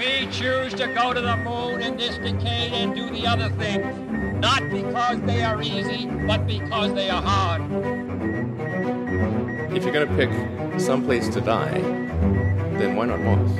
[0.00, 4.40] We choose to go to the moon in this decade and do the other thing,
[4.40, 7.60] not because they are easy, but because they are hard.
[9.76, 10.30] If you're going to pick
[10.80, 11.82] some place to die,
[12.78, 13.50] then why not Mars?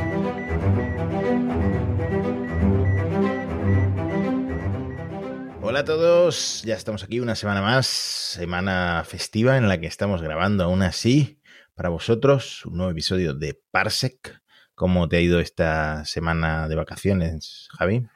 [5.61, 10.23] Hola a todos, ya estamos aquí una semana más, semana festiva en la que estamos
[10.23, 11.39] grabando aún así
[11.75, 14.40] para vosotros un nuevo episodio de Parsec.
[14.81, 18.07] ¿Cómo te ha ido esta semana de vacaciones, Javi?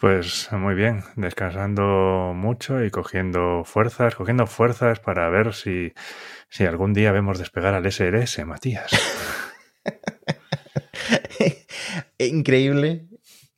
[0.00, 5.92] Pues muy bien, descansando mucho y cogiendo fuerzas, cogiendo fuerzas para ver si,
[6.48, 8.92] si algún día vemos despegar al SRS, Matías.
[12.18, 13.08] Increíble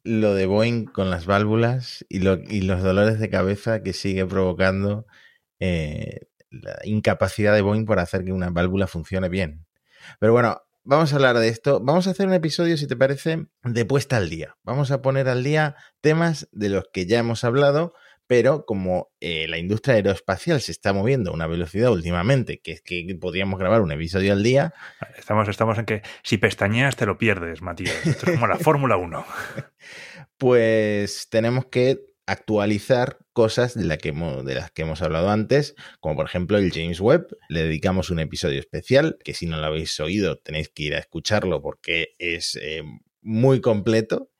[0.02, 4.26] lo de Boeing con las válvulas y, lo- y los dolores de cabeza que sigue
[4.26, 5.06] provocando
[5.60, 9.64] eh, la incapacidad de Boeing por hacer que una válvula funcione bien.
[10.18, 11.80] Pero bueno, vamos a hablar de esto.
[11.80, 14.56] Vamos a hacer un episodio, si te parece, de puesta al día.
[14.62, 17.92] Vamos a poner al día temas de los que ya hemos hablado,
[18.26, 22.80] pero como eh, la industria aeroespacial se está moviendo a una velocidad últimamente, que es
[22.80, 24.72] que podríamos grabar un episodio al día,
[25.18, 28.06] Estamos, estamos en que si pestañeas te lo pierdes, Matías.
[28.06, 29.26] Esto es como la Fórmula 1.
[30.38, 36.70] pues tenemos que actualizar cosas de, las que hemos hablado antes, como por ejemplo el
[36.70, 37.26] James Webb.
[37.48, 40.98] Le dedicamos un episodio especial, que si no lo habéis oído tenéis que ir a
[40.98, 42.82] escucharlo porque es eh,
[43.22, 44.30] muy completo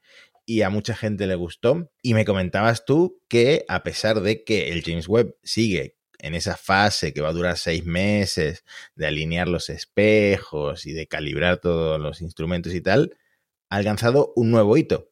[0.44, 1.90] y a mucha gente le gustó.
[2.02, 6.56] Y me comentabas tú que a pesar de que el James Webb sigue en esa
[6.58, 8.64] fase que va a durar seis meses
[8.96, 13.16] de alinear los espejos y de calibrar todos los instrumentos y tal,
[13.70, 15.10] ha alcanzado un nuevo hito.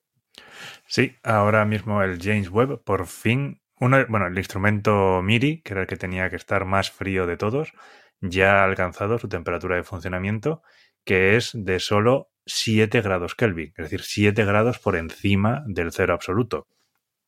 [0.88, 5.82] Sí, ahora mismo el James Webb por fin, uno, bueno, el instrumento MIRI, que era
[5.82, 7.72] el que tenía que estar más frío de todos,
[8.20, 10.62] ya ha alcanzado su temperatura de funcionamiento,
[11.04, 16.14] que es de solo 7 grados Kelvin, es decir, 7 grados por encima del cero
[16.14, 16.68] absoluto.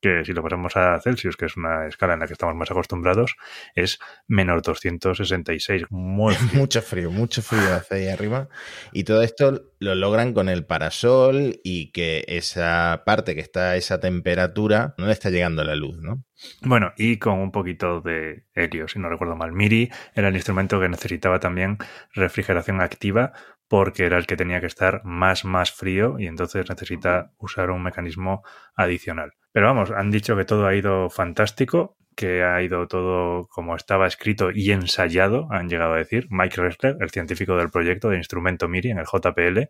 [0.01, 2.71] Que si lo pasamos a Celsius, que es una escala en la que estamos más
[2.71, 3.35] acostumbrados,
[3.75, 5.85] es menos 266.
[5.89, 6.59] Muy frío.
[6.59, 8.47] Mucho frío, mucho frío hacia ahí arriba.
[8.93, 13.75] Y todo esto lo logran con el parasol y que esa parte que está a
[13.75, 16.23] esa temperatura no le está llegando la luz, ¿no?
[16.61, 19.51] Bueno, y con un poquito de helio, si no recuerdo mal.
[19.51, 21.77] MIRI era el instrumento que necesitaba también
[22.13, 23.33] refrigeración activa
[23.67, 27.83] porque era el que tenía que estar más, más frío y entonces necesita usar un
[27.83, 28.43] mecanismo
[28.75, 29.33] adicional.
[29.51, 34.05] Pero vamos, han dicho que todo ha ido fantástico, que ha ido todo como estaba
[34.07, 36.27] escrito y ensayado, han llegado a decir.
[36.29, 39.69] Mike Ressler, el científico del proyecto de instrumento MIRI en el JPL,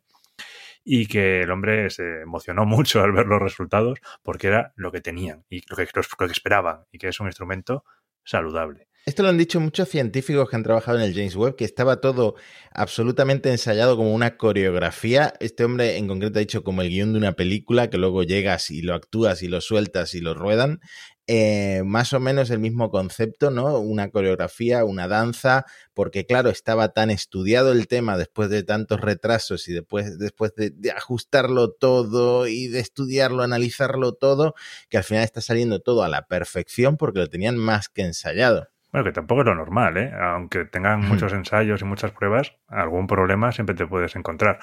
[0.84, 5.02] y que el hombre se emocionó mucho al ver los resultados porque era lo que
[5.02, 7.84] tenían y lo que, lo que esperaban y que es un instrumento
[8.24, 8.89] saludable.
[9.06, 12.00] Esto lo han dicho muchos científicos que han trabajado en el James Webb, que estaba
[12.00, 12.36] todo
[12.72, 15.34] absolutamente ensayado como una coreografía.
[15.40, 18.70] Este hombre en concreto ha dicho como el guion de una película, que luego llegas
[18.70, 20.80] y lo actúas y lo sueltas y lo ruedan.
[21.26, 23.80] Eh, más o menos el mismo concepto, ¿no?
[23.80, 29.68] Una coreografía, una danza, porque claro, estaba tan estudiado el tema después de tantos retrasos
[29.68, 34.56] y después, después de, de ajustarlo todo y de estudiarlo, analizarlo todo,
[34.90, 38.68] que al final está saliendo todo a la perfección porque lo tenían más que ensayado.
[38.92, 40.12] Bueno, que tampoco es lo normal, ¿eh?
[40.20, 44.60] Aunque tengan muchos ensayos y muchas pruebas, algún problema siempre te puedes encontrar.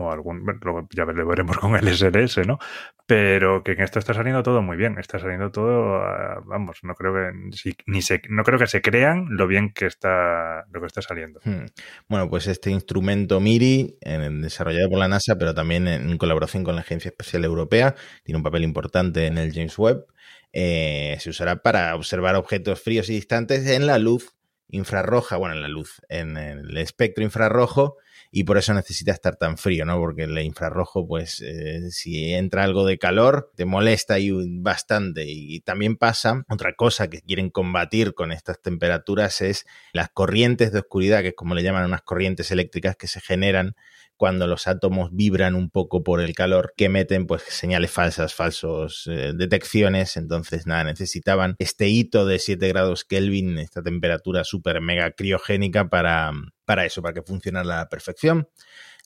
[0.00, 2.58] O algún, luego ya lo veremos con el SRS, ¿no?
[3.06, 4.96] Pero que en esto está saliendo todo muy bien.
[4.98, 8.80] Está saliendo todo, ah, vamos, no creo que si- ni se, no creo que se
[8.80, 11.40] crean lo bien que está lo que está saliendo.
[11.44, 11.66] Hmm.
[12.08, 16.76] Bueno, pues este instrumento MIRI, en- desarrollado por la NASA, pero también en colaboración con
[16.76, 20.04] la Agencia Espacial Europea, tiene un papel importante en el James Webb.
[20.52, 24.34] Eh, se usará para observar objetos fríos y distantes en la luz
[24.70, 27.96] infrarroja, bueno, en la luz, en el espectro infrarrojo,
[28.30, 29.96] y por eso necesita estar tan frío, ¿no?
[29.98, 35.24] Porque el infrarrojo, pues, eh, si entra algo de calor, te molesta un- bastante.
[35.26, 39.64] Y también pasa, otra cosa que quieren combatir con estas temperaturas es
[39.94, 43.74] las corrientes de oscuridad, que es como le llaman unas corrientes eléctricas que se generan
[44.18, 49.06] cuando los átomos vibran un poco por el calor, que meten pues señales falsas, falsos
[49.06, 50.16] eh, detecciones.
[50.18, 56.32] Entonces, nada, necesitaban este hito de 7 grados Kelvin, esta temperatura súper mega criogénica para,
[56.64, 58.48] para eso, para que funcionara a la perfección.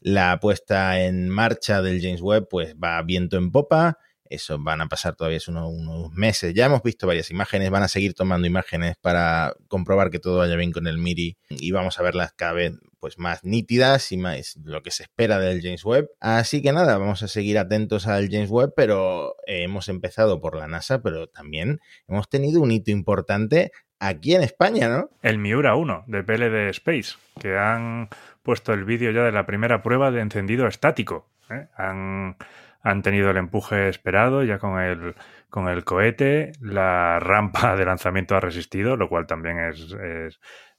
[0.00, 3.98] La puesta en marcha del James Webb pues va viento en popa.
[4.32, 6.54] Eso van a pasar todavía unos, unos meses.
[6.54, 10.56] Ya hemos visto varias imágenes, van a seguir tomando imágenes para comprobar que todo vaya
[10.56, 14.56] bien con el MIRI y vamos a verlas cada vez pues más nítidas y más
[14.64, 16.10] lo que se espera del James Webb.
[16.20, 20.68] Así que nada, vamos a seguir atentos al James Webb, pero hemos empezado por la
[20.68, 25.10] NASA, pero también hemos tenido un hito importante aquí en España, ¿no?
[25.22, 28.08] El Miura 1 de PLD Space, que han
[28.42, 31.28] puesto el vídeo ya de la primera prueba de encendido estático.
[31.50, 31.66] ¿eh?
[31.76, 32.36] Han,
[32.82, 35.14] han tenido el empuje esperado ya con el,
[35.48, 39.94] con el cohete, la rampa de lanzamiento ha resistido, lo cual también es,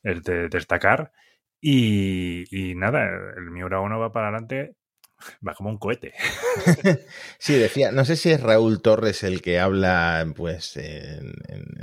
[0.03, 1.11] es, de destacar.
[1.61, 3.05] Y, y, nada,
[3.37, 4.75] el Miura 1 va para adelante
[5.47, 6.13] va como un cohete.
[7.39, 10.77] sí, decía, no sé si es Raúl Torres el que habla, pues,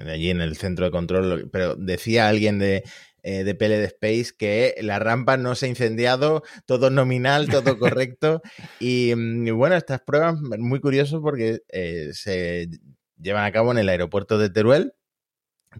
[0.07, 2.85] allí en el centro de control, pero decía alguien de,
[3.23, 8.43] eh, de PLD Space que la rampa no se ha incendiado, todo nominal, todo correcto.
[8.81, 12.69] Mm, y, bueno, estas pruebas, muy curioso porque eh, se
[13.17, 14.95] llevan a cabo en el aeropuerto de Teruel.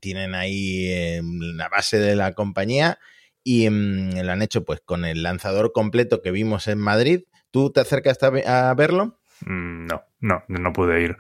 [0.01, 2.99] Tienen ahí eh, la base de la compañía
[3.43, 7.73] y mm, lo han hecho pues con el lanzador completo que vimos en Madrid ¿Tú
[7.73, 9.19] te acercaste a verlo?
[9.45, 11.17] Mm, no, no, no pude ir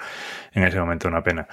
[0.52, 1.49] en ese momento, una pena.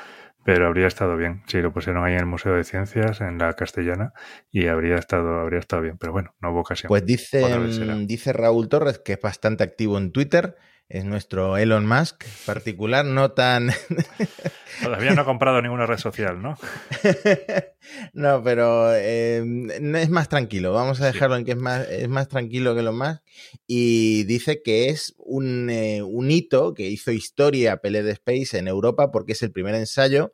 [0.48, 1.44] Pero habría estado bien.
[1.46, 4.14] Sí, lo pusieron ahí en el Museo de Ciencias, en la castellana,
[4.50, 5.98] y habría estado, habría estado bien.
[5.98, 6.88] Pero bueno, no hubo ocasión.
[6.88, 7.44] Pues dice,
[8.06, 10.56] dice Raúl Torres, que es bastante activo en Twitter,
[10.90, 13.72] es nuestro Elon Musk particular, no tan...
[14.84, 16.58] Todavía no ha comprado ninguna red social, ¿no?
[18.14, 19.44] no, pero eh,
[19.96, 20.72] es más tranquilo.
[20.72, 23.22] Vamos a dejarlo en que es más, es más tranquilo que Elon Musk.
[23.66, 29.12] Y dice que es un, eh, un hito que hizo historia de Space en Europa
[29.12, 30.34] porque es el primer ensayo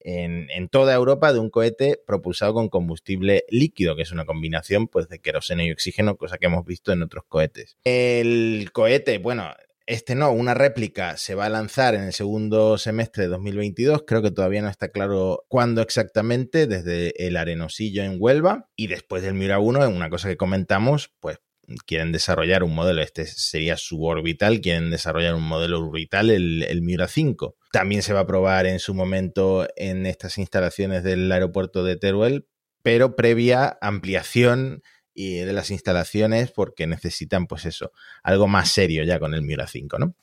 [0.00, 4.86] en, en, toda Europa de un cohete propulsado con combustible líquido, que es una combinación
[4.86, 7.76] pues, de queroseno y oxígeno, cosa que hemos visto en otros cohetes.
[7.84, 9.50] El cohete, bueno,
[9.88, 14.04] este no, una réplica se va a lanzar en el segundo semestre de 2022.
[14.06, 18.68] Creo que todavía no está claro cuándo exactamente, desde el Arenosillo en Huelva.
[18.76, 21.38] Y después del Miura 1, en una cosa que comentamos, pues
[21.86, 27.08] quieren desarrollar un modelo, este sería suborbital, quieren desarrollar un modelo orbital, el, el Miura
[27.08, 27.56] 5.
[27.72, 32.46] También se va a probar en su momento en estas instalaciones del aeropuerto de Teruel,
[32.82, 34.82] pero previa ampliación
[35.18, 37.90] y de las instalaciones porque necesitan, pues eso,
[38.22, 40.14] algo más serio ya con el Miura 5, ¿no?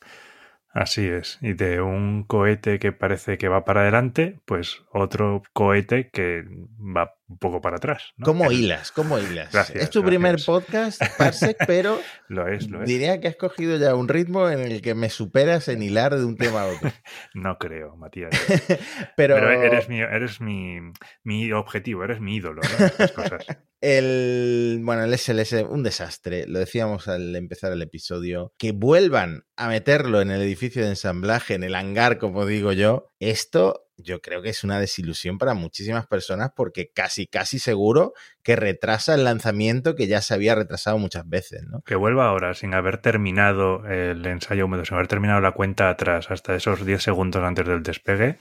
[0.70, 1.38] Así es.
[1.42, 6.46] Y de un cohete que parece que va para adelante, pues otro cohete que
[6.80, 8.14] va un poco para atrás.
[8.18, 8.26] ¿no?
[8.26, 8.92] ¿Cómo hilas?
[8.92, 9.54] ¿Cómo hilas?
[9.74, 12.88] es tu primer podcast, Parsec, pero lo es, lo es.
[12.88, 16.26] diría que has cogido ya un ritmo en el que me superas en hilar de
[16.26, 16.92] un tema a otro.
[17.34, 18.32] no creo, Matías.
[19.18, 19.38] pero...
[19.38, 20.80] eres, mi, eres mi,
[21.24, 23.14] mi, objetivo, eres mi ídolo, ¿no?
[23.16, 23.46] cosas.
[23.82, 26.48] El, bueno, el SLS, un desastre.
[26.48, 28.54] Lo decíamos al empezar el episodio.
[28.58, 33.10] Que vuelvan a meterlo en el edificio de ensamblaje, en el hangar, como digo yo.
[33.20, 38.14] Esto yo creo que es una desilusión para muchísimas personas porque casi, casi seguro
[38.44, 41.82] que retrasa el lanzamiento que ya se había retrasado muchas veces, ¿no?
[41.82, 46.30] Que vuelva ahora sin haber terminado el ensayo húmedo, sin haber terminado la cuenta atrás
[46.30, 48.40] hasta esos 10 segundos antes del despegue,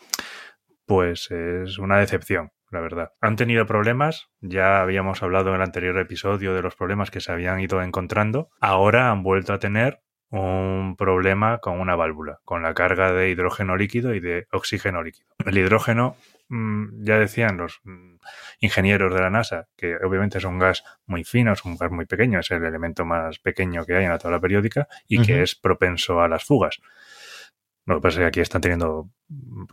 [0.87, 3.11] pues es una decepción la verdad.
[3.23, 7.33] Han tenido problemas, ya habíamos hablado en el anterior episodio de los problemas que se
[7.33, 8.51] habían ido encontrando.
[8.61, 10.01] Ahora han vuelto a tener
[10.41, 15.29] un problema con una válvula, con la carga de hidrógeno líquido y de oxígeno líquido.
[15.45, 16.17] El hidrógeno,
[16.49, 18.17] mm, ya decían los mm,
[18.61, 22.07] ingenieros de la NASA, que obviamente es un gas muy fino, es un gas muy
[22.07, 25.55] pequeño, es el elemento más pequeño que hay en la tabla periódica y que es
[25.55, 26.81] propenso a las fugas.
[27.87, 29.11] Lo que pasa es que aquí están teniendo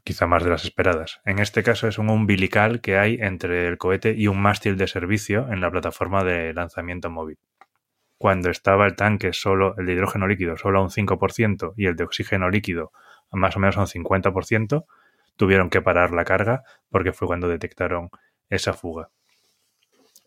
[0.03, 1.21] quizá más de las esperadas.
[1.25, 4.87] En este caso es un umbilical que hay entre el cohete y un mástil de
[4.87, 7.37] servicio en la plataforma de lanzamiento móvil.
[8.21, 11.95] Cuando estaba el tanque solo, el de hidrógeno líquido solo a un 5% y el
[11.95, 12.91] de oxígeno líquido
[13.31, 14.85] más o menos a un 50%,
[15.37, 18.11] tuvieron que parar la carga porque fue cuando detectaron
[18.47, 19.09] esa fuga.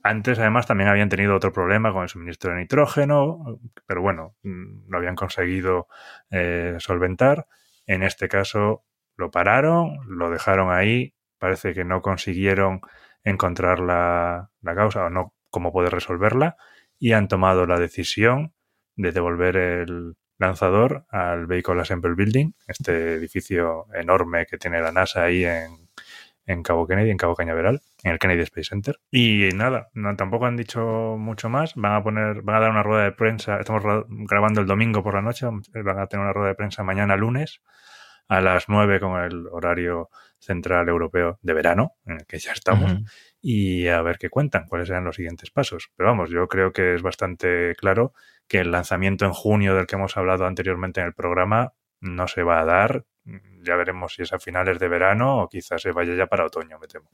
[0.03, 4.91] Antes, además, también habían tenido otro problema con el suministro de nitrógeno, pero bueno, mm,
[4.91, 5.87] lo habían conseguido
[6.33, 7.47] eh, solventar.
[7.87, 8.83] En este caso
[9.17, 12.81] lo pararon, lo dejaron ahí, parece que no consiguieron
[13.23, 16.57] encontrar la, causa o no cómo poder resolverla
[17.05, 18.55] y han tomado la decisión
[18.97, 25.25] de devolver el lanzador al Vehicle Assembly Building, este edificio enorme que tiene la NASA
[25.25, 25.91] ahí en,
[26.47, 29.01] en Cabo Kennedy, en Cabo Cañaveral, en el Kennedy Space Center.
[29.11, 31.75] Y nada, tampoco han dicho mucho más.
[31.75, 33.61] Van a poner, van a dar una rueda de prensa.
[33.61, 35.45] Estamos grabando el domingo por la noche.
[35.45, 37.61] Van a tener una rueda de prensa mañana lunes
[38.29, 40.09] a las 9 con el horario
[40.45, 42.93] central europeo de verano, en el que ya estamos,
[43.41, 45.91] y a ver qué cuentan, cuáles serán los siguientes pasos.
[45.97, 48.13] Pero vamos, yo creo que es bastante claro
[48.49, 51.73] que el lanzamiento en junio del que hemos hablado anteriormente en el programa
[52.05, 53.05] no se va a dar
[53.65, 56.79] ya veremos si es a finales de verano o quizás se vaya ya para otoño,
[56.79, 57.09] me temo.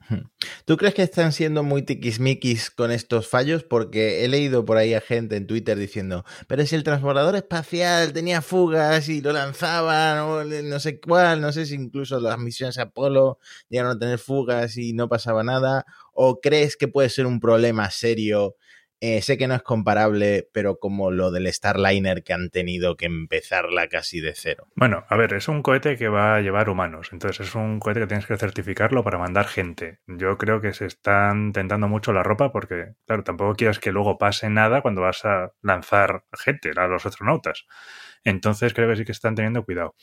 [0.65, 3.63] ¿Tú crees que están siendo muy tiquismiquis con estos fallos?
[3.63, 8.11] Porque he leído por ahí a gente en Twitter diciendo, pero si el transbordador espacial
[8.11, 12.77] tenía fugas y lo lanzaban, o no sé cuál, no sé si incluso las misiones
[12.77, 17.39] Apolo llegaron a tener fugas y no pasaba nada, o crees que puede ser un
[17.39, 18.55] problema serio
[19.03, 23.07] Eh, sé que no es comparable, pero como lo del Starliner que han tenido que
[23.07, 24.67] empezarla casi de cero.
[24.75, 28.01] Bueno, a ver, es un cohete que va a llevar humanos, entonces es un cohete
[28.01, 30.01] que tienes que certificarlo para mandar gente.
[30.05, 34.19] Yo creo que se están tentando mucho la ropa porque, claro, tampoco quieres que luego
[34.19, 37.65] pase nada cuando vas a lanzar gente a los astronautas.
[38.23, 39.95] Entonces creo que sí que están teniendo cuidado.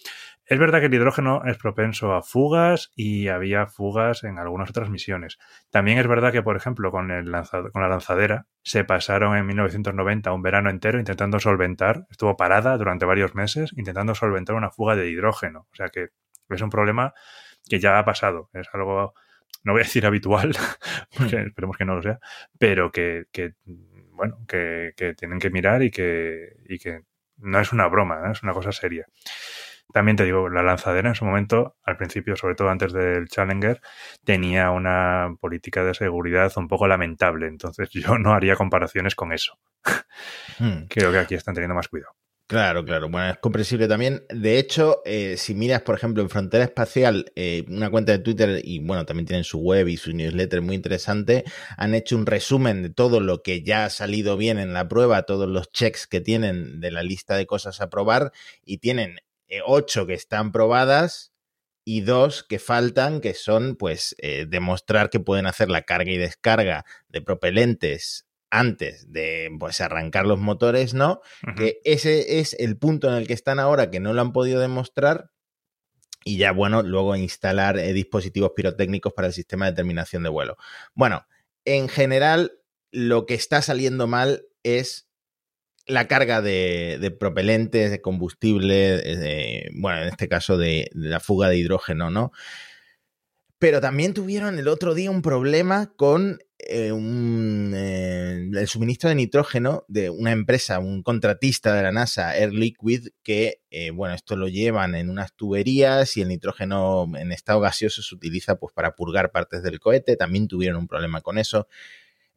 [0.45, 4.91] Es verdad que el hidrógeno es propenso a fugas y había fugas en algunas otras
[4.91, 5.39] misiones.
[5.71, 7.31] También es verdad que, por ejemplo, con, el
[7.73, 13.05] con la lanzadera se pasaron en 1990 un verano entero intentando solventar, estuvo parada durante
[13.05, 15.67] varios meses intentando solventar una fuga de hidrógeno.
[15.71, 16.09] O sea que
[16.49, 17.15] es un problema
[17.69, 18.51] que ya ha pasado.
[18.53, 19.15] Es algo,
[19.65, 20.57] no voy a decir habitual,
[21.17, 22.19] porque esperemos que no lo sea,
[22.59, 23.27] pero que,
[24.13, 27.03] bueno, que, tienen que mirar y que, y que
[27.39, 28.33] no es una broma, ¿eh?
[28.33, 29.07] es una cosa seria.
[29.93, 33.81] También te digo, la lanzadera en su momento, al principio, sobre todo antes del Challenger,
[34.23, 37.47] tenía una política de seguridad un poco lamentable.
[37.47, 39.59] Entonces yo no haría comparaciones con eso.
[40.59, 40.87] Hmm.
[40.91, 42.13] Creo que aquí están teniendo más cuidado.
[42.49, 43.11] Claro, claro.
[43.11, 44.25] Bueno, es comprensible también.
[44.31, 48.63] De hecho, eh, si miras, por ejemplo, en Frontera Espacial, eh, una cuenta de Twitter
[48.65, 51.45] y bueno, también tienen su web y su newsletter muy interesante,
[51.77, 55.25] han hecho un resumen de todo lo que ya ha salido bien en la prueba,
[55.25, 58.33] todos los checks que tienen de la lista de cosas a probar
[58.65, 61.33] y tienen eh, ocho que están probadas
[61.85, 64.15] y dos que faltan, que son pues
[64.49, 70.39] demostrar que pueden hacer la carga y descarga de propelentes antes de pues, arrancar los
[70.39, 71.21] motores, ¿no?
[71.57, 74.61] Que ese es el punto en el que están ahora, que no lo han podido
[74.61, 75.31] demostrar.
[76.25, 80.57] Y ya, bueno, luego instalar eh, dispositivos pirotécnicos para el sistema de terminación de vuelo.
[80.95, 81.27] Bueno,
[81.65, 82.53] en general,
[82.91, 85.09] lo que está saliendo mal es
[85.87, 91.57] la carga de, propelentes, de combustible, bueno, en este caso de, de la fuga de
[91.57, 92.33] hidrógeno, ¿no?
[93.59, 99.85] Pero también tuvieron el otro día un problema con eh, eh, el suministro de nitrógeno
[99.87, 104.49] de una empresa, un contratista de la NASA, Air Liquid, que, eh, bueno, esto lo
[104.49, 109.31] llevan en unas tuberías y el nitrógeno en estado gaseoso se utiliza pues, para purgar
[109.31, 110.17] partes del cohete.
[110.17, 111.69] También tuvieron un problema con eso.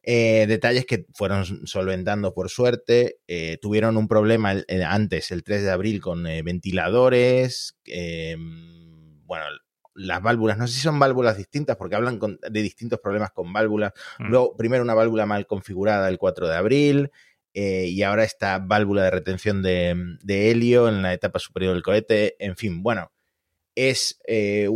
[0.03, 3.19] detalles que fueron solventando por suerte.
[3.61, 4.55] tuvieron un problema
[4.87, 7.77] antes, el 3 de abril, con ventiladores.
[9.25, 9.45] bueno,
[9.93, 13.93] las válvulas, no sé si son válvulas distintas porque hablan de distintos problemas con válvulas.
[14.19, 14.29] Mm.
[14.29, 17.11] Luego, primero una válvula mal configurada el 4 de abril
[17.53, 22.35] eh, y ahora esta válvula de retención de, helio en la etapa superior del cohete.
[22.39, 23.11] En fin, bueno,
[23.75, 24.69] es, eh,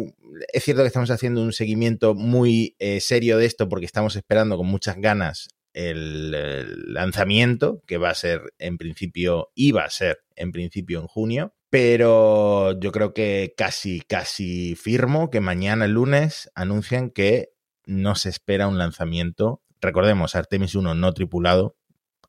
[0.52, 4.58] es cierto que estamos haciendo un seguimiento muy eh, serio de esto porque estamos esperando
[4.58, 10.24] con muchas ganas el, el, lanzamiento, que va a ser en principio, iba a ser
[10.36, 11.54] en principio en junio.
[11.76, 17.50] Pero yo creo que casi, casi firmo que mañana, el lunes, anuncian que
[17.86, 19.62] no se espera un lanzamiento.
[19.82, 21.76] Recordemos, Artemis 1 no tripulado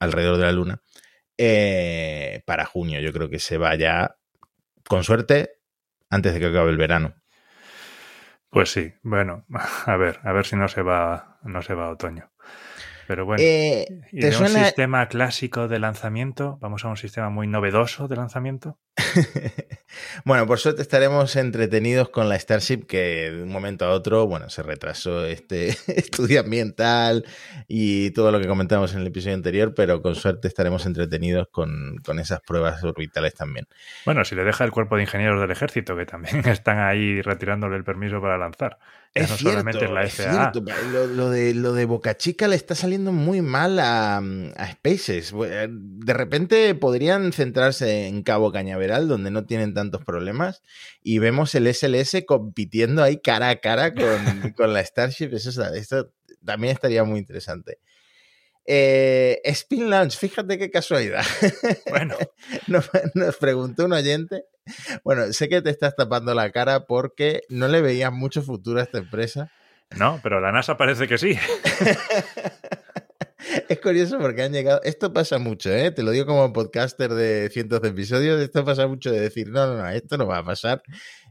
[0.01, 0.83] alrededor de la Luna
[1.39, 2.99] eh, para junio.
[2.99, 4.17] Yo creo que se vaya,
[4.89, 5.61] con suerte,
[6.11, 7.15] antes de que acabe el verano.
[8.51, 9.45] Pues sí, bueno,
[9.87, 12.33] a ver, a ver si no se va, no se va a otoño.
[13.07, 17.47] Pero bueno, eh, ¿y de un sistema clásico de lanzamiento, vamos a un sistema muy
[17.47, 18.81] novedoso de lanzamiento.
[20.25, 24.49] bueno, por suerte estaremos entretenidos con la Starship que de un momento a otro, bueno,
[24.49, 27.25] se retrasó este estudio ambiental
[27.69, 31.97] y todo lo que comentamos en el episodio anterior, pero con suerte estaremos entretenidos con,
[32.05, 33.67] con esas pruebas orbitales también.
[34.05, 37.77] Bueno, si le deja el cuerpo de ingenieros del ejército, que también están ahí retirándole
[37.77, 38.79] el permiso para lanzar.
[39.17, 40.63] Es, cierto, la es cierto,
[41.15, 45.33] Lo, de, lo de Boca Chica le está saliendo muy mal a, a Spaces.
[45.43, 50.63] Eh, de repente podrían centrarse en Cabo Cañaveral, donde no tienen tantos problemas,
[51.03, 55.31] y vemos el SLS compitiendo ahí cara a cara con, con la Starship.
[55.33, 56.13] Eso, esto
[56.45, 57.79] también estaría muy interesante.
[58.69, 61.25] Eh, Spin Launch, fíjate qué casualidad.
[61.89, 62.17] Bueno.
[62.67, 64.45] nos, nos, preguntó un oyente.
[65.05, 68.83] Bueno, sé que te estás tapando la cara porque no le veías mucho futuro a
[68.83, 69.53] esta empresa.
[69.97, 71.39] No, pero la NASA parece que sí.
[73.69, 74.81] es curioso porque han llegado.
[74.83, 75.91] Esto pasa mucho, ¿eh?
[75.91, 78.41] Te lo digo como podcaster de cientos de episodios.
[78.41, 80.83] Esto pasa mucho de decir, no, no, no, esto no va a pasar.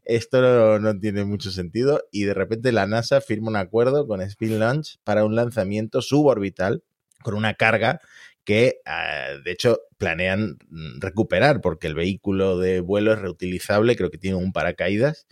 [0.03, 2.03] Esto no, no tiene mucho sentido.
[2.11, 6.83] Y de repente la NASA firma un acuerdo con Spin Launch para un lanzamiento suborbital
[7.23, 8.01] con una carga
[8.43, 10.57] que ah, de hecho planean
[10.99, 15.27] recuperar porque el vehículo de vuelo es reutilizable, creo que tiene un paracaídas.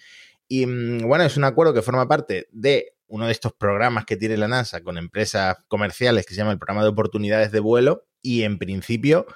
[0.47, 4.17] Y mm, bueno, es un acuerdo que forma parte de uno de estos programas que
[4.17, 8.07] tiene la NASA con empresas comerciales que se llama el programa de oportunidades de vuelo
[8.23, 9.27] y en principio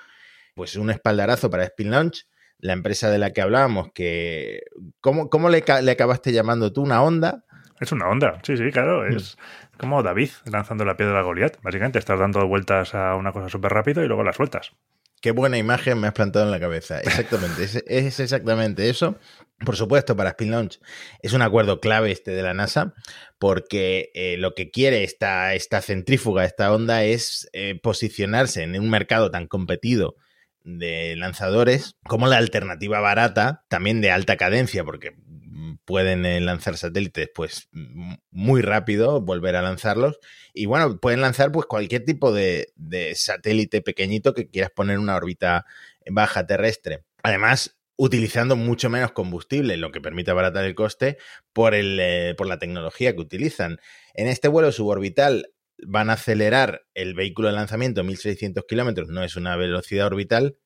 [0.56, 4.64] pues un espaldarazo para Spin Launch, la empresa de la que hablábamos, que
[5.00, 6.82] ¿cómo, cómo le, le acabaste llamando tú?
[6.82, 7.46] ¿Una onda?
[7.80, 9.06] Es una onda, sí, sí, claro.
[9.06, 9.38] Es
[9.78, 11.62] como David lanzando la piedra de Goliat.
[11.62, 14.72] Básicamente estás dando vueltas a una cosa súper rápido y luego la sueltas.
[15.22, 17.00] Qué buena imagen me has plantado en la cabeza.
[17.00, 19.18] Exactamente, es, exactamente eso.
[19.66, 20.80] Por supuesto, para Spin Launch
[21.24, 22.94] es un acuerdo clave este de la NASA,
[23.40, 28.90] porque eh, lo que quiere esta, esta centrífuga, esta onda, es eh, posicionarse en un
[28.90, 30.16] mercado tan competido
[30.64, 35.16] de lanzadores como la alternativa barata, también de alta cadencia, porque
[35.88, 37.70] pueden eh, lanzar satélites pues
[38.30, 40.20] muy rápido, volver a lanzarlos.
[40.54, 42.74] Y bueno, pueden lanzar pues cualquier tipo de,
[43.16, 45.66] satélite pequeñito que quieras poner en una órbita
[46.12, 47.06] baja terrestre.
[47.24, 51.18] Además, utilizando mucho menos combustible, lo que permite abaratar el coste
[51.54, 53.80] por, el, eh, por la tecnología que utilizan.
[54.14, 59.24] En este vuelo suborbital van a acelerar el vehículo de lanzamiento a 1600 kilómetros, no
[59.24, 60.58] es una velocidad orbital,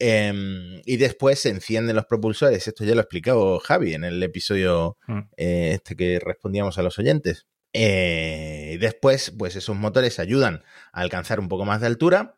[0.00, 2.68] Em, y después se encienden los propulsores.
[2.68, 5.18] Esto ya lo ha explicado Javi en el episodio mm.
[5.36, 7.46] eh, este que respondíamos a los oyentes.
[7.72, 10.62] Eh, después, pues esos motores ayudan
[10.92, 12.37] a alcanzar un poco más de altura.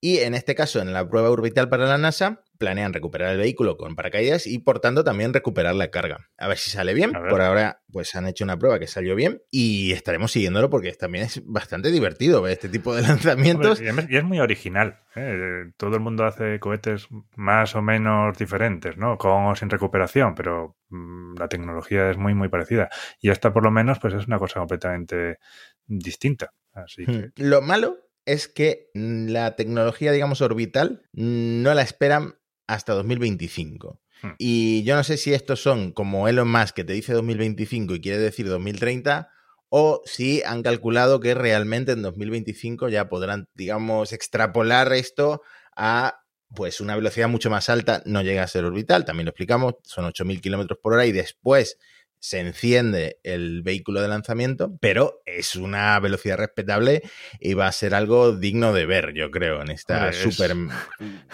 [0.00, 3.76] Y en este caso, en la prueba orbital para la NASA, planean recuperar el vehículo
[3.76, 6.28] con paracaídas y por tanto también recuperar la carga.
[6.38, 7.12] A ver si sale bien.
[7.12, 11.24] Por ahora pues han hecho una prueba que salió bien y estaremos siguiéndolo porque también
[11.24, 13.80] es bastante divertido ver este tipo de lanzamientos.
[13.80, 15.00] y es muy original.
[15.16, 15.72] ¿eh?
[15.76, 19.16] Todo el mundo hace cohetes más o menos diferentes, ¿no?
[19.16, 22.90] Con o sin recuperación, pero mm, la tecnología es muy muy parecida.
[23.20, 25.38] Y esta por lo menos pues es una cosa completamente
[25.86, 26.52] distinta.
[26.72, 27.32] Así hmm.
[27.36, 34.00] Lo malo es que la tecnología, digamos, orbital no la esperan hasta 2025.
[34.22, 34.28] Hmm.
[34.38, 38.00] Y yo no sé si estos son como Elon Musk que te dice 2025 y
[38.00, 39.28] quiere decir 2030,
[39.68, 45.42] o si han calculado que realmente en 2025 ya podrán, digamos, extrapolar esto
[45.76, 46.20] a
[46.54, 50.04] pues una velocidad mucho más alta, no llega a ser orbital, también lo explicamos, son
[50.04, 51.78] 8.000 kilómetros por hora y después
[52.20, 57.02] se enciende el vehículo de lanzamiento, pero es una velocidad respetable
[57.40, 60.54] y va a ser algo digno de ver, yo creo, en esta super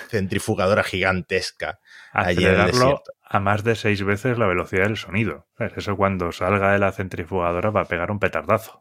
[0.09, 1.81] centrifugadora gigantesca.
[2.13, 5.49] Acelerarlo a más de seis veces la velocidad del sonido.
[5.59, 8.81] Eso cuando salga de la centrifugadora va a pegar un petardazo.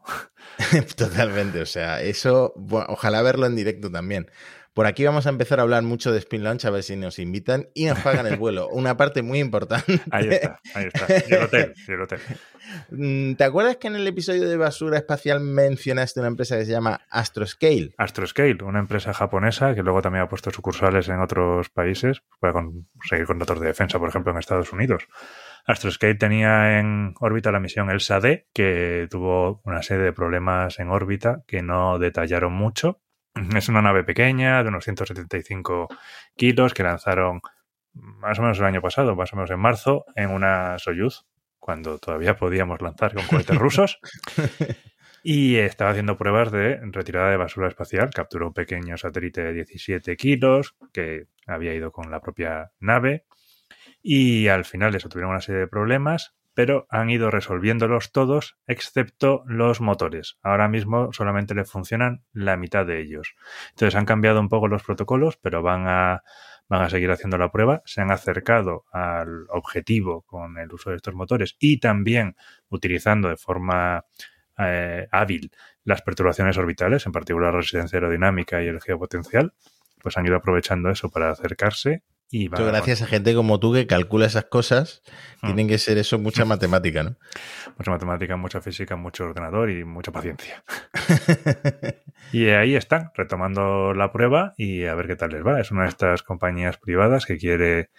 [0.96, 2.54] Totalmente, o sea, eso,
[2.88, 4.30] ojalá verlo en directo también.
[4.76, 7.18] Por aquí vamos a empezar a hablar mucho de Spin Launch, a ver si nos
[7.18, 8.68] invitan y nos pagan el vuelo.
[8.68, 10.02] Una parte muy importante.
[10.10, 11.06] Ahí está, ahí está.
[11.26, 12.20] Y el hotel, y el hotel.
[12.90, 16.72] Mm, ¿Te acuerdas que en el episodio de basura espacial mencionaste una empresa que se
[16.72, 17.94] llama Astroscale?
[17.96, 23.26] Astroscale, una empresa japonesa que luego también ha puesto sucursales en otros países para conseguir
[23.26, 25.08] contratos de defensa, por ejemplo, en Estados Unidos.
[25.64, 31.44] Astroscale tenía en órbita la misión ELSA-D, que tuvo una serie de problemas en órbita
[31.46, 33.00] que no detallaron mucho,
[33.56, 35.88] es una nave pequeña de unos 175
[36.36, 37.40] kilos que lanzaron
[37.92, 41.24] más o menos el año pasado, más o menos en marzo, en una Soyuz,
[41.58, 43.98] cuando todavía podíamos lanzar con cohetes rusos.
[45.28, 48.10] Y estaba haciendo pruebas de retirada de basura espacial.
[48.14, 53.24] Capturó un pequeño satélite de 17 kilos que había ido con la propia nave.
[54.00, 59.44] Y al final eso tuvieron una serie de problemas pero han ido resolviéndolos todos excepto
[59.46, 60.38] los motores.
[60.42, 63.34] Ahora mismo solamente le funcionan la mitad de ellos.
[63.72, 66.22] Entonces han cambiado un poco los protocolos, pero van a,
[66.66, 67.82] van a seguir haciendo la prueba.
[67.84, 72.36] Se han acercado al objetivo con el uso de estos motores y también
[72.70, 74.06] utilizando de forma
[74.56, 75.50] eh, hábil
[75.84, 79.52] las perturbaciones orbitales, en particular la resistencia aerodinámica y el geopotencial,
[80.02, 84.46] pues han ido aprovechando eso para acercarse gracias a gente como tú que calcula esas
[84.46, 85.02] cosas,
[85.42, 85.46] mm.
[85.46, 87.16] tienen que ser eso mucha matemática, ¿no?
[87.78, 90.64] Mucha matemática, mucha física, mucho ordenador y mucha paciencia.
[92.32, 95.60] y ahí están, retomando la prueba y a ver qué tal les va.
[95.60, 97.90] Es una de estas compañías privadas que quiere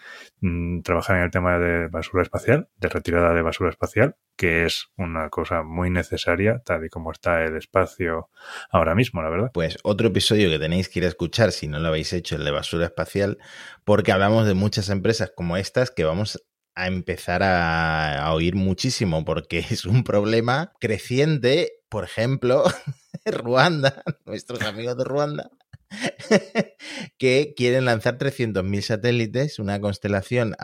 [0.42, 4.90] mm, trabajar en el tema de basura espacial, de retirada de basura espacial, que es
[4.98, 8.30] una cosa muy necesaria, tal y como está el espacio
[8.70, 9.52] ahora mismo, la verdad.
[9.54, 12.46] Pues otro episodio que tenéis que ir a escuchar si no lo habéis hecho, el
[12.46, 13.40] de basura espacial,
[13.84, 19.60] porque hablamos de muchas empresas como estas que vamos a empezar a, oír muchísimo, porque
[19.70, 21.74] es un problema creciente.
[21.88, 22.64] Por ejemplo,
[23.26, 25.52] Ruanda, nuestros amigos de Ruanda,
[27.20, 30.56] que quieren lanzar 300.000 satélites, una constelación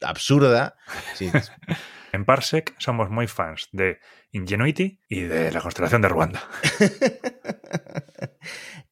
[0.00, 0.74] absurda.
[2.12, 4.00] En Parsec somos muy fans de
[4.32, 6.42] Ingenuity y de la constelación de Ruanda.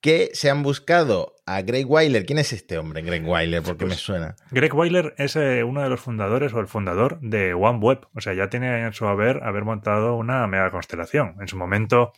[0.07, 2.27] Que se han buscado a Greg Weiler.
[2.27, 3.61] ¿Quién es este hombre, Greg Weiler?
[3.65, 4.37] Porque me pues, suena.
[4.53, 8.07] Greg Weiler es eh, uno de los fundadores o el fundador de OneWeb.
[8.15, 11.35] O sea, ya tiene en su haber haber montado una mega constelación.
[11.41, 12.13] En su momento,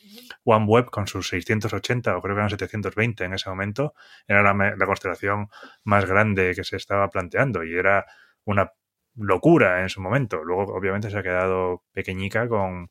[0.45, 3.95] OneWeb con sus 680 o creo que eran 720 en ese momento,
[4.27, 5.49] era la constelación
[5.83, 8.05] más grande que se estaba planteando y era
[8.45, 8.71] una
[9.15, 10.45] locura en su momento.
[10.45, 12.91] Luego, obviamente, se ha quedado pequeñica con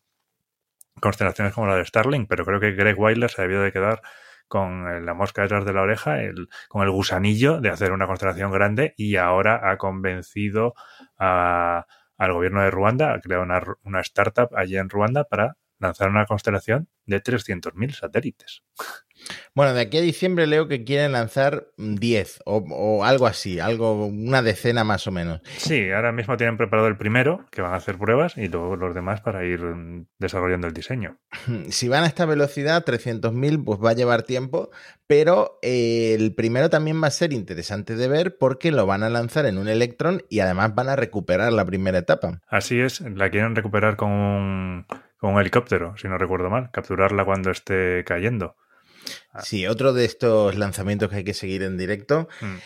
[0.99, 4.01] constelaciones como la de Starlink, pero creo que Greg Weiler se debió de quedar
[4.47, 8.07] con eh, la mosca detrás de la oreja, el, con el gusanillo de hacer una
[8.07, 10.73] constelación grande y ahora ha convencido
[11.17, 11.85] a,
[12.17, 16.25] al gobierno de Ruanda, ha creado una, una startup allí en Ruanda para lanzar una
[16.25, 18.63] constelación de 300.000 satélites.
[19.55, 24.05] Bueno, de aquí a diciembre leo que quieren lanzar 10 o, o, algo así, algo,
[24.05, 25.41] una decena más o menos.
[25.57, 28.93] Sí, ahora mismo tienen preparado el primero, que van a hacer pruebas, y luego los
[28.93, 29.59] demás para ir
[30.19, 31.17] desarrollando el diseño.
[31.69, 34.69] Si van a esta velocidad, 300.000, pues va a llevar tiempo,
[35.07, 39.09] pero eh, el primero también va a ser interesante de ver porque lo van a
[39.09, 42.41] lanzar en un Electron y además van a recuperar la primera etapa.
[42.47, 44.85] Así es, la quieren recuperar con un,
[45.17, 48.55] con un helicóptero, si no recuerdo mal, capturarla cuando esté cayendo.
[49.41, 52.27] Sí, otro de estos lanzamientos que hay que seguir en directo.
[52.41, 52.57] Mm.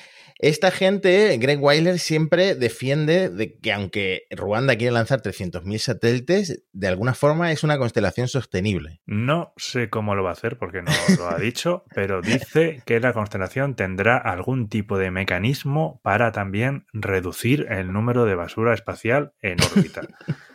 [0.41, 6.87] Esta gente, Greg Weiler, siempre defiende de que aunque Ruanda quiere lanzar 300.000 satélites, de
[6.87, 9.01] alguna forma es una constelación sostenible.
[9.05, 12.99] No sé cómo lo va a hacer porque no lo ha dicho, pero dice que
[12.99, 19.33] la constelación tendrá algún tipo de mecanismo para también reducir el número de basura espacial
[19.43, 20.01] en órbita.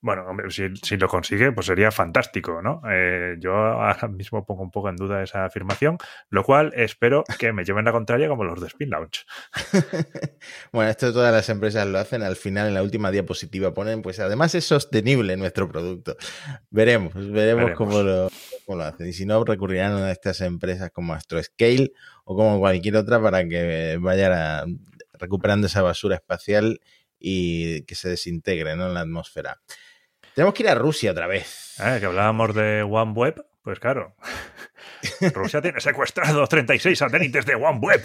[0.00, 2.80] Bueno, si, si, lo consigue, pues sería fantástico, ¿no?
[2.88, 5.98] Eh, yo ahora mismo pongo un poco en duda esa afirmación,
[6.30, 9.26] lo cual espero que me lleven la contraria como los de Spin Launch.
[10.72, 14.20] bueno, esto todas las empresas lo hacen, al final en la última diapositiva ponen, pues
[14.20, 16.16] además es sostenible nuestro producto.
[16.70, 17.72] Veremos, veremos, veremos.
[17.76, 18.30] Cómo, lo,
[18.66, 19.08] cómo, lo, hacen.
[19.08, 21.92] Y si no, recurrirán a estas empresas como AstroScale
[22.24, 24.78] o como cualquier otra para que vayan
[25.14, 26.80] recuperando esa basura espacial
[27.18, 28.86] y que se desintegre ¿no?
[28.86, 29.60] en la atmósfera.
[30.38, 31.74] Tenemos que ir a Rusia otra vez.
[31.80, 34.14] Ah, que hablábamos de OneWeb, pues claro.
[35.34, 38.02] Rusia tiene secuestrados 36 satélites de OneWeb.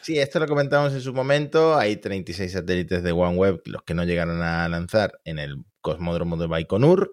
[0.00, 1.76] Sí, esto lo comentamos en su momento.
[1.76, 6.46] Hay 36 satélites de OneWeb, los que no llegaron a lanzar en el cosmódromo de
[6.46, 7.10] Baikonur.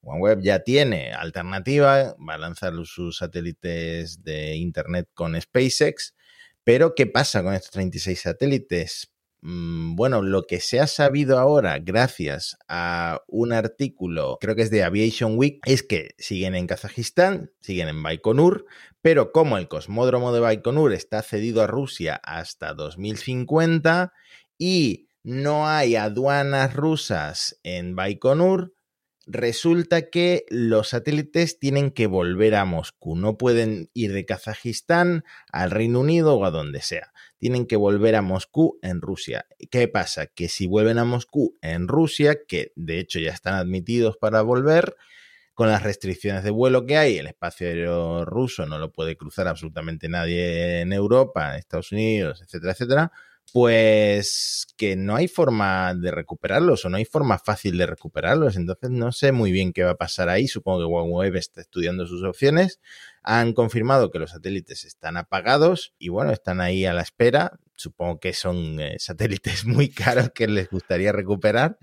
[0.00, 6.16] OneWeb ya tiene alternativa, va a lanzar sus satélites de Internet con SpaceX.
[6.64, 9.11] Pero, ¿qué pasa con estos 36 satélites?
[9.44, 14.70] Mm, bueno, lo que se ha sabido ahora, gracias a un artículo, creo que es
[14.70, 18.66] de Aviation Week, es que siguen en Kazajistán, siguen en Baikonur,
[19.02, 24.12] pero como el cosmódromo de Baikonur está cedido a Rusia hasta 2050
[24.58, 28.74] y no hay aduanas rusas en Baikonur,
[29.26, 35.70] resulta que los satélites tienen que volver a Moscú, no pueden ir de Kazajistán al
[35.70, 39.46] Reino Unido o a donde sea, tienen que volver a Moscú en Rusia.
[39.70, 40.26] ¿Qué pasa?
[40.26, 44.96] Que si vuelven a Moscú en Rusia, que de hecho ya están admitidos para volver,
[45.54, 49.48] con las restricciones de vuelo que hay, el espacio aéreo ruso no lo puede cruzar
[49.48, 53.12] absolutamente nadie en Europa, en Estados Unidos, etcétera, etcétera,
[53.52, 58.56] pues que no hay forma de recuperarlos o no hay forma fácil de recuperarlos.
[58.56, 60.48] Entonces no sé muy bien qué va a pasar ahí.
[60.48, 62.80] Supongo que OneWeb está estudiando sus opciones.
[63.22, 67.58] Han confirmado que los satélites están apagados y bueno, están ahí a la espera.
[67.74, 71.78] Supongo que son eh, satélites muy caros que les gustaría recuperar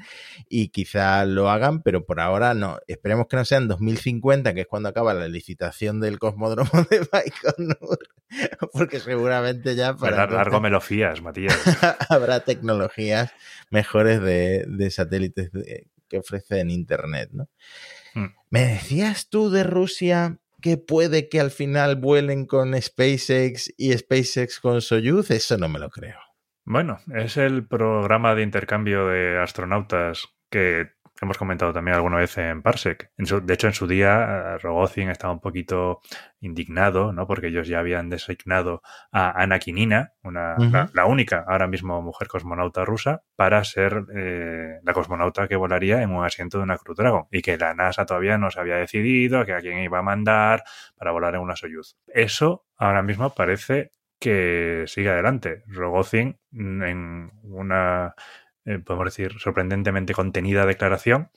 [0.48, 2.80] y quizá lo hagan, pero por ahora no.
[2.88, 7.08] Esperemos que no sea en 2050, que es cuando acaba la licitación del cosmódromo de
[7.12, 8.00] Baikonur,
[8.72, 10.28] porque seguramente ya para...
[10.28, 11.58] largo me lo fías, Matías.
[12.10, 13.32] habrá tecnologías
[13.70, 17.48] mejores de, de satélites de, que ofrecen Internet, ¿no?
[18.14, 18.34] Hmm.
[18.50, 24.60] ¿Me decías tú de Rusia que puede que al final vuelen con SpaceX y SpaceX
[24.60, 26.20] con Soyuz, eso no me lo creo.
[26.66, 32.62] Bueno, es el programa de intercambio de astronautas que hemos comentado también alguna vez en
[32.62, 33.12] Parsec.
[33.18, 36.00] de hecho, en su día, Rogozin estaba un poquito
[36.40, 37.28] indignado, ¿no?
[37.28, 40.56] Porque ellos ya habían designado a Ana Kinina, una,
[40.94, 46.12] la, única ahora mismo mujer cosmonauta rusa, para ser eh, la cosmonauta que volaría en
[46.12, 47.26] un asiento de una Crew Dragon.
[47.32, 50.04] Y que la NASA todavía no se había decidido a, que a quién iba a
[50.04, 50.64] mandar
[50.96, 51.98] para volar en una Soyuz.
[52.08, 55.64] Eso ahora mismo parece que sigue adelante.
[55.68, 58.16] Rogozin, en una
[58.70, 61.32] eh, podemos decir, sorprendentemente contenida declaración,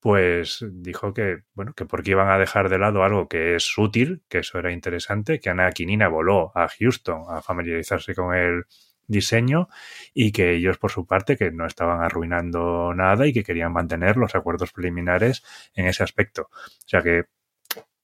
[0.00, 4.22] pues dijo que, bueno, que porque iban a dejar de lado algo que es útil,
[4.30, 8.64] que eso era interesante, que Ana Quinina voló a Houston a familiarizarse con el
[9.06, 9.68] diseño
[10.14, 14.16] y que ellos por su parte que no estaban arruinando nada y que querían mantener
[14.16, 16.48] los acuerdos preliminares en ese aspecto.
[16.50, 17.24] O sea que,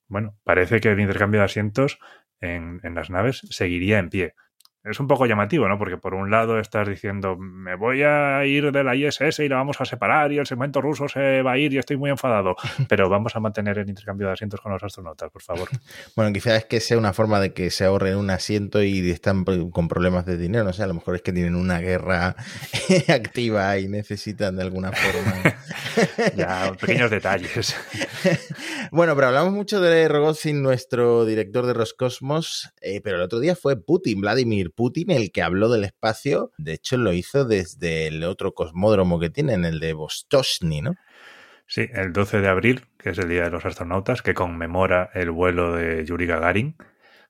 [0.07, 1.97] bueno, parece que el intercambio de asientos
[2.39, 4.35] en, en las naves seguiría en pie
[4.85, 5.79] es un poco llamativo, ¿no?
[5.79, 9.55] Porque por un lado estás diciendo, me voy a ir de la ISS y la
[9.55, 12.55] vamos a separar y el segmento ruso se va a ir y estoy muy enfadado,
[12.87, 15.69] pero vamos a mantener el intercambio de asientos con los astronautas, por favor.
[16.15, 19.43] Bueno, quizás es que sea una forma de que se ahorren un asiento y están
[19.43, 22.35] con problemas de dinero, no sé, a lo mejor es que tienen una guerra
[23.07, 25.55] activa y necesitan de alguna forma
[26.35, 27.75] ya pequeños detalles.
[28.91, 33.55] bueno, pero hablamos mucho de Rogozin, nuestro director de Roscosmos, eh, pero el otro día
[33.55, 36.51] fue Putin, Vladimir Putin, el que habló del espacio.
[36.57, 40.95] De hecho, lo hizo desde el otro cosmódromo que tienen, el de Vostochny, ¿no?
[41.67, 45.31] Sí, el 12 de abril, que es el Día de los Astronautas, que conmemora el
[45.31, 46.75] vuelo de Yuri Gagarin,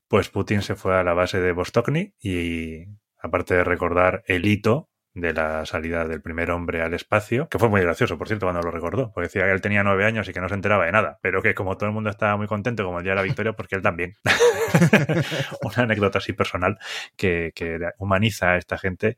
[0.08, 2.86] pues Putin se fue a la base de Vostokny y,
[3.18, 7.69] aparte de recordar el hito de la salida del primer hombre al espacio, que fue
[7.69, 10.34] muy gracioso, por cierto, cuando lo recordó, porque decía que él tenía nueve años y
[10.34, 12.84] que no se enteraba de nada, pero que como todo el mundo estaba muy contento
[12.84, 14.15] como el día de la victoria, porque él también.
[15.62, 16.78] Una anécdota así personal
[17.15, 19.15] que, que humaniza a esta gente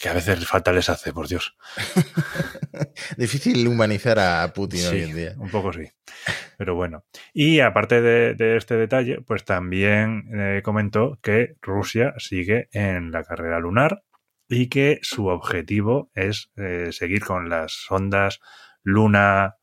[0.00, 1.56] que a veces falta les hace, por Dios.
[3.16, 5.34] Difícil humanizar a Putin hoy en día.
[5.36, 5.88] Un poco sí.
[6.56, 7.04] Pero bueno.
[7.32, 13.60] Y aparte de, este detalle, pues también eh, comentó que Rusia sigue en la carrera
[13.60, 14.02] lunar
[14.52, 18.38] y que su objetivo es eh, seguir con las sondas
[18.82, 19.56] Luna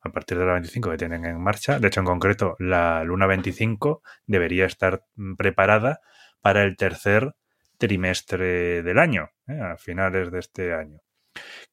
[0.00, 1.80] a partir de la 25 que tienen en marcha.
[1.80, 5.02] De hecho, en concreto, la Luna 25 debería estar
[5.36, 6.00] preparada
[6.40, 7.34] para el tercer
[7.76, 9.58] trimestre del año, ¿eh?
[9.60, 11.00] a finales de este año.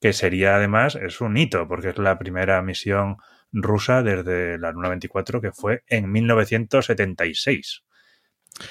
[0.01, 3.17] Que sería además, es un hito, porque es la primera misión
[3.51, 7.83] rusa desde la Luna 24 que fue en 1976.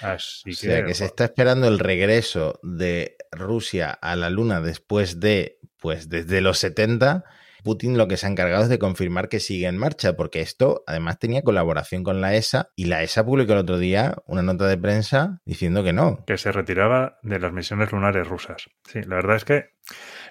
[0.01, 5.21] Así o sea, que, se está esperando el regreso de Rusia a la Luna después
[5.21, 7.25] de, pues desde los 70
[7.63, 10.83] Putin lo que se ha encargado es de confirmar que sigue en marcha, porque esto
[10.87, 14.67] además tenía colaboración con la ESA y la ESA publicó el otro día una nota
[14.67, 16.25] de prensa diciendo que no.
[16.27, 18.69] Que se retiraba de las misiones lunares rusas.
[18.85, 19.71] Sí, la verdad es que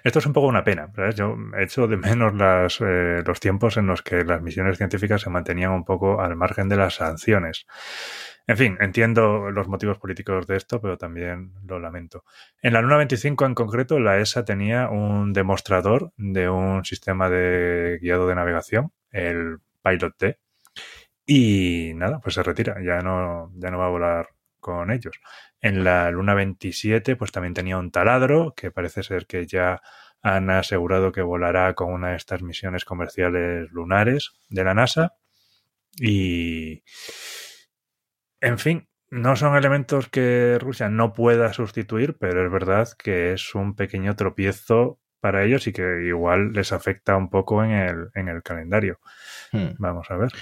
[0.04, 0.92] esto es un poco una pena.
[1.14, 5.22] Yo he hecho de menos las, eh, los tiempos en los que las misiones científicas
[5.22, 7.66] se mantenían un poco al margen de las sanciones.
[8.46, 12.24] En fin, entiendo los motivos políticos de esto, pero también lo lamento.
[12.60, 17.98] En la Luna 25 en concreto, la ESA tenía un demostrador de un sistema de
[18.00, 20.38] guiado de navegación, el Pilot T,
[21.24, 24.28] y nada, pues se retira, ya no, ya no va a volar
[24.60, 25.14] con ellos.
[25.60, 29.80] En la Luna 27, pues también tenía un taladro, que parece ser que ya
[30.22, 35.14] han asegurado que volará con una de estas misiones comerciales lunares de la NASA.
[36.00, 36.82] Y
[38.42, 43.54] en fin, no son elementos que Rusia no pueda sustituir, pero es verdad que es
[43.54, 48.28] un pequeño tropiezo para ellos y que igual les afecta un poco en el, en
[48.28, 48.98] el calendario.
[49.52, 49.68] Hmm.
[49.78, 50.32] Vamos a ver.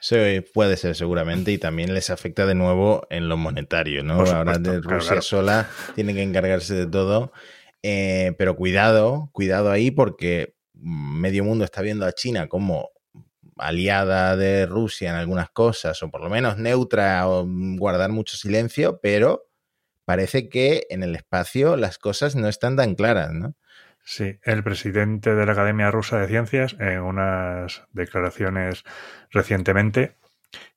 [0.00, 0.16] Sí,
[0.54, 4.20] puede ser seguramente y también les afecta de nuevo en lo monetario, ¿no?
[4.20, 7.32] Ahora de Rusia sola tiene que encargarse de todo,
[7.82, 12.90] eh, pero cuidado, cuidado ahí porque medio mundo está viendo a China como
[13.58, 19.00] aliada de Rusia en algunas cosas, o por lo menos neutra, o guardar mucho silencio,
[19.00, 19.48] pero
[20.04, 23.54] parece que en el espacio las cosas no están tan claras, ¿no?
[24.04, 28.84] Sí, el presidente de la Academia Rusa de Ciencias, en unas declaraciones
[29.30, 30.16] recientemente,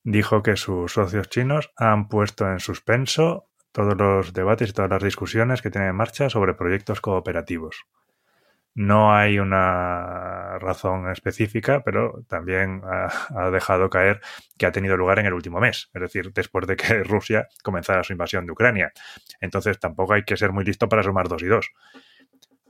[0.04, 5.04] dijo que sus socios chinos han puesto en suspenso todos los debates y todas las
[5.04, 7.86] discusiones que tienen en marcha sobre proyectos cooperativos.
[8.74, 14.22] No hay una razón específica, pero también ha, dejado caer
[14.58, 18.04] que ha tenido lugar en el último mes, es decir, después de que Rusia comenzara
[18.04, 18.94] su invasión de Ucrania.
[19.42, 21.72] Entonces tampoco hay que ser muy listo para sumar dos y dos.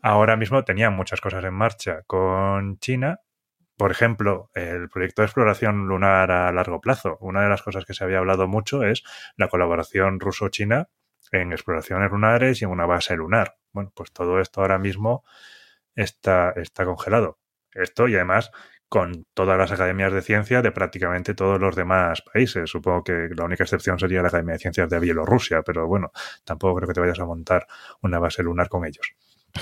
[0.01, 3.19] Ahora mismo tenían muchas cosas en marcha con China.
[3.77, 7.17] Por ejemplo, el proyecto de exploración lunar a largo plazo.
[7.21, 9.03] Una de las cosas que se había hablado mucho es
[9.37, 10.89] la colaboración ruso-china
[11.31, 13.57] en exploraciones lunares y en una base lunar.
[13.71, 15.23] Bueno, pues todo esto ahora mismo
[15.95, 17.39] está, está congelado.
[17.73, 18.51] Esto y además
[18.91, 22.69] con todas las academias de ciencia de prácticamente todos los demás países.
[22.69, 26.11] Supongo que la única excepción sería la Academia de Ciencias de Bielorrusia, pero bueno,
[26.43, 27.65] tampoco creo que te vayas a montar
[28.01, 29.15] una base lunar con ellos.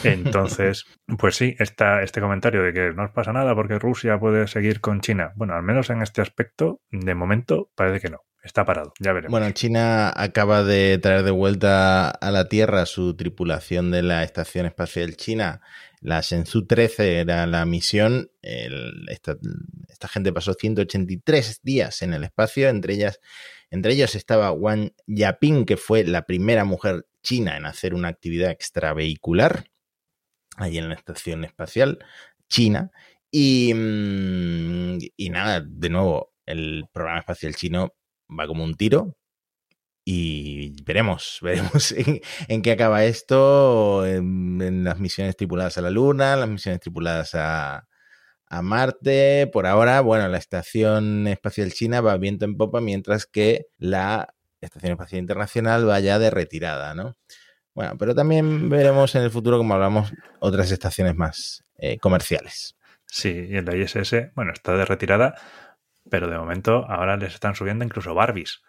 [0.03, 0.85] Entonces,
[1.19, 4.99] pues sí, está este comentario de que no pasa nada porque Rusia puede seguir con
[5.01, 5.31] China.
[5.35, 8.23] Bueno, al menos en este aspecto, de momento parece que no.
[8.41, 9.31] Está parado, ya veremos.
[9.31, 14.65] Bueno, China acaba de traer de vuelta a la Tierra su tripulación de la Estación
[14.65, 15.61] Espacial China
[16.01, 18.31] la Shenzhou 13 era la misión.
[18.41, 19.37] esta,
[20.07, 22.69] gente pasó 183 días en el espacio.
[22.69, 23.19] Entre ellas,
[23.69, 28.51] entre ellos estaba Wang Yaping, que fue la primera mujer china en hacer una actividad
[28.51, 29.65] extravehicular
[30.55, 31.99] ahí en la estación espacial
[32.47, 32.91] china.
[33.31, 37.93] Y, mm, y nada, de nuevo, el programa espacial chino
[38.29, 39.18] va como un tiro
[40.05, 41.93] y veremos, veremos
[42.47, 47.87] en, qué acaba esto, en, las misiones tripuladas a la Luna, las misiones tripuladas a,
[48.47, 49.47] a, Marte.
[49.51, 54.93] Por ahora, bueno, la Estación Espacial China va viento en popa, mientras que la Estación
[54.93, 57.15] Espacial Internacional va ya de retirada, ¿no?
[57.75, 62.75] Bueno, pero también veremos en el futuro, como hablamos, otras estaciones más eh, comerciales.
[63.05, 65.35] Sí, y en la ISS, bueno, está de retirada,
[66.09, 68.61] pero de momento ahora les están subiendo incluso Barbies.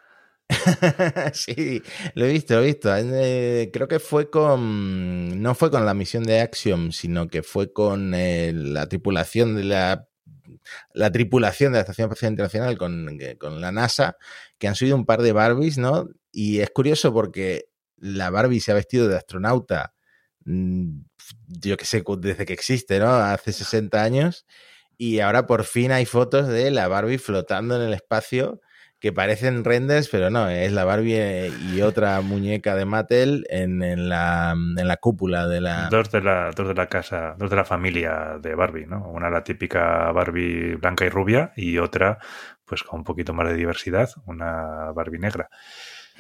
[1.33, 1.83] sí,
[2.15, 2.95] lo he visto, lo he visto.
[2.97, 5.41] Eh, creo que fue con.
[5.41, 9.65] No fue con la misión de Axiom, sino que fue con eh, la tripulación de
[9.65, 10.07] la.
[10.93, 14.17] La tripulación de la Estación Espacial Internacional con, con la NASA,
[14.59, 16.09] que han subido un par de Barbies, ¿no?
[16.33, 19.95] Y es curioso porque la Barbie se ha vestido de astronauta,
[20.45, 21.01] mm,
[21.47, 23.11] yo que sé, desde que existe, ¿no?
[23.15, 24.47] Hace 60 años.
[24.99, 28.61] Y ahora por fin hay fotos de la Barbie flotando en el espacio
[29.01, 33.83] que parecen renders, pero no, es la Barbie eh, y otra muñeca de Mattel en,
[33.83, 35.89] en, la, en la cúpula de la...
[35.89, 39.09] Dos de la, dos de la casa, dos de la familia de Barbie, ¿no?
[39.09, 42.19] Una la típica Barbie blanca y rubia y otra,
[42.67, 45.49] pues con un poquito más de diversidad, una Barbie negra.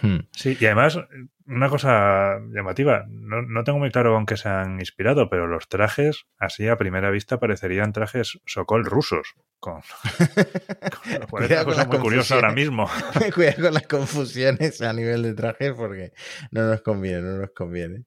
[0.03, 0.21] Hmm.
[0.33, 0.99] Sí, y además,
[1.47, 5.69] una cosa llamativa, no, no, tengo muy claro con qué se han inspirado, pero los
[5.69, 9.35] trajes, así a primera vista, parecerían trajes Sokol rusos.
[9.59, 9.83] Con,
[11.31, 12.89] con una cosa muy curiosa ahora mismo.
[13.35, 16.13] Cuidado con las confusiones a nivel de trajes porque
[16.51, 18.05] no nos conviene, no nos conviene.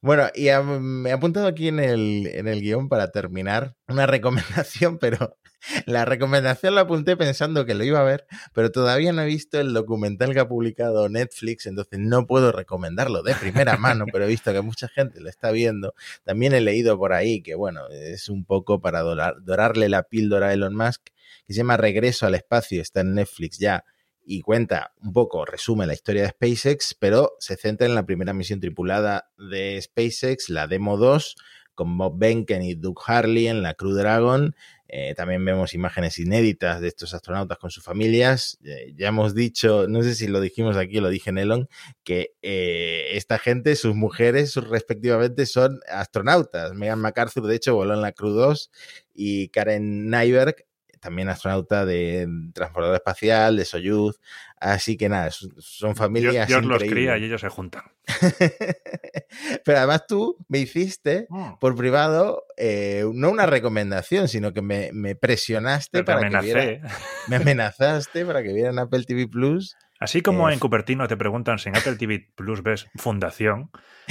[0.00, 4.98] Bueno, y me he apuntado aquí en el, en el guion para terminar una recomendación,
[4.98, 5.38] pero
[5.86, 9.60] la recomendación la apunté pensando que lo iba a ver, pero todavía no he visto
[9.60, 14.28] el documental que ha publicado Netflix, entonces no puedo recomendarlo de primera mano, pero he
[14.28, 15.94] visto que mucha gente lo está viendo.
[16.24, 20.52] También he leído por ahí que, bueno, es un poco para dorarle la píldora a
[20.52, 21.02] Elon Musk,
[21.46, 23.84] que se llama Regreso al Espacio, está en Netflix ya
[24.24, 28.32] y cuenta un poco, resume la historia de SpaceX, pero se centra en la primera
[28.32, 31.36] misión tripulada de SpaceX, la Demo 2,
[31.74, 34.54] con Bob Benken y Doug Harley en la Crew Dragon.
[34.94, 38.58] Eh, también vemos imágenes inéditas de estos astronautas con sus familias.
[38.62, 41.68] Eh, ya hemos dicho, no sé si lo dijimos aquí lo dije en Elon,
[42.04, 46.74] que eh, esta gente, sus mujeres, respectivamente, son astronautas.
[46.74, 48.70] Megan MacArthur, de hecho, voló en la Crew 2
[49.14, 50.66] y Karen Nyberg
[51.02, 54.20] también astronauta de transportador espacial, de Soyuz.
[54.60, 56.46] Así que nada, son familias.
[56.46, 57.82] Dios, Dios los cría y ellos se juntan.
[59.64, 61.58] Pero además tú me hiciste mm.
[61.58, 66.88] por privado eh, no una recomendación, sino que me, presionaste para que viera,
[67.28, 71.68] me amenazaste para que vieran Apple TV Plus Así como en Cupertino te preguntan si
[71.68, 73.70] en Apple TV Plus ves Fundación,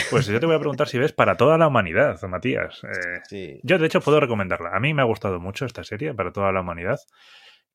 [0.09, 2.81] pues yo te voy a preguntar si ves para toda la humanidad, Matías.
[3.29, 4.69] Eh, yo, de hecho, puedo recomendarla.
[4.73, 6.97] A mí me ha gustado mucho esta serie, para toda la humanidad,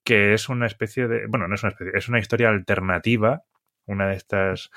[0.02, 1.26] que es una especie de.
[1.26, 3.42] Bueno, no es una especie, es una historia alternativa,
[3.84, 4.70] una de estas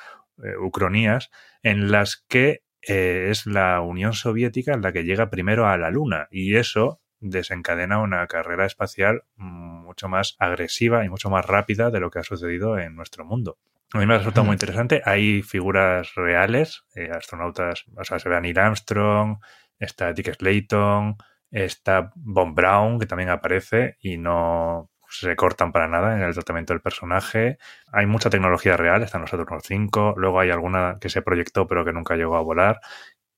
[0.43, 1.31] eh, ucronías,
[1.63, 6.27] en las que eh, es la Unión Soviética la que llega primero a la Luna.
[6.29, 12.09] Y eso desencadena una carrera espacial mucho más agresiva y mucho más rápida de lo
[12.09, 13.57] que ha sucedido en nuestro mundo.
[13.93, 15.01] A mí me ha resultado muy interesante.
[15.03, 19.39] Hay figuras reales, eh, astronautas, o sea, se ve a Neil Armstrong,
[19.79, 21.17] está Dick Slayton,
[21.49, 26.73] está Von Brown, que también aparece y no se cortan para nada en el tratamiento
[26.73, 27.57] del personaje.
[27.91, 31.83] Hay mucha tecnología real, están los Saturn 5, luego hay alguna que se proyectó pero
[31.83, 32.79] que nunca llegó a volar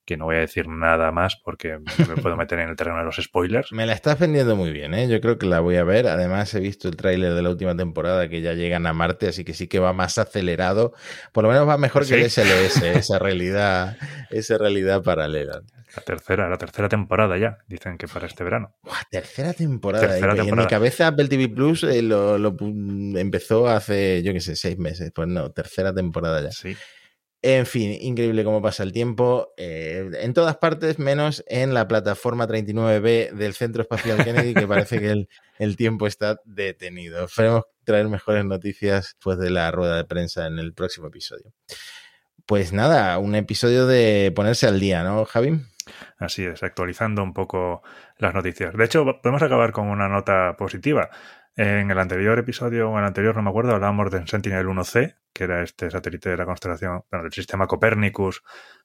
[0.06, 3.06] que no voy a decir nada más porque me puedo meter en el terreno de
[3.06, 3.72] los spoilers.
[3.72, 5.08] Me la estás vendiendo muy bien, ¿eh?
[5.08, 6.08] Yo creo que la voy a ver.
[6.08, 9.44] Además, he visto el tráiler de la última temporada que ya llegan a Marte, así
[9.44, 10.94] que sí que va más acelerado.
[11.32, 13.98] Por lo menos va mejor que el SLS, esa realidad,
[14.30, 15.62] esa realidad paralela.
[15.96, 18.74] La tercera, la tercera temporada ya, dicen que para este verano.
[19.10, 20.18] tercera temporada.
[20.18, 24.78] En mi cabeza Apple TV Plus eh, lo, lo, empezó hace, yo qué sé, seis
[24.78, 25.12] meses.
[25.14, 26.52] Pues no, tercera temporada ya.
[26.52, 26.78] Sí.
[27.44, 29.54] En fin, increíble cómo pasa el tiempo.
[29.58, 35.00] Eh, en todas partes, menos en la plataforma 39B del Centro Espacial Kennedy, que parece
[35.00, 35.28] que
[35.58, 37.26] el, tiempo está detenido.
[37.26, 41.52] Esperemos traer mejores noticias después de la rueda de prensa en el próximo episodio.
[42.46, 45.62] Pues nada, un episodio de ponerse al día, ¿no, Javi?
[46.20, 47.82] Así es, actualizando un poco
[48.18, 48.76] las noticias.
[48.76, 51.10] De hecho, podemos acabar con una nota positiva.
[51.56, 55.44] En el anterior episodio, o en el anterior, no me acuerdo, hablábamos de Sentinel-1C, que
[55.44, 58.42] era este satélite de la constelación, bueno, del sistema Copernicus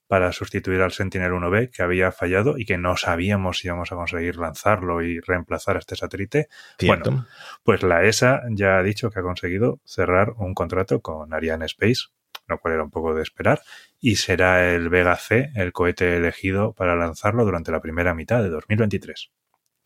[0.09, 4.37] para sustituir al Sentinel-1B, que había fallado y que no sabíamos si íbamos a conseguir
[4.37, 6.48] lanzarlo y reemplazar a este satélite.
[6.85, 7.27] Bueno,
[7.62, 12.08] pues la ESA ya ha dicho que ha conseguido cerrar un contrato con Ariane Space,
[12.48, 13.60] lo cual era un poco de esperar,
[14.00, 18.50] y será el Vega C el cohete elegido para lanzarlo durante la primera mitad de
[18.50, 19.31] 2023.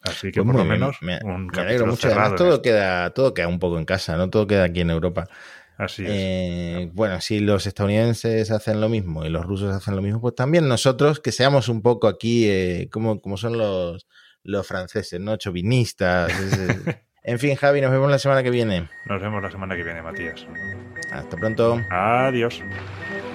[0.03, 1.19] Así que pues por lo menos me,
[1.59, 2.09] alegro mucho.
[2.09, 4.31] Además, todo queda, todo queda un poco en casa, ¿no?
[4.31, 5.29] Todo queda aquí en Europa.
[5.77, 6.11] Así es.
[6.13, 10.35] Eh, bueno, si los estadounidenses hacen lo mismo y los rusos hacen lo mismo, pues
[10.35, 14.07] también nosotros que seamos un poco aquí eh, como, como son los,
[14.43, 15.37] los franceses, ¿no?
[15.37, 16.33] Chauvinistas.
[17.23, 18.89] en fin, Javi, nos vemos la semana que viene.
[19.07, 20.47] Nos vemos la semana que viene, Matías.
[21.13, 21.81] Hasta pronto.
[21.91, 22.63] Adiós.